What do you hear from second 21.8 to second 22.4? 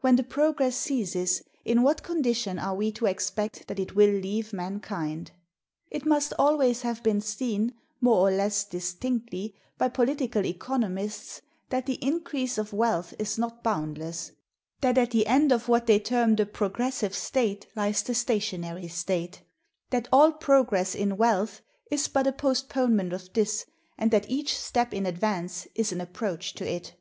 is but a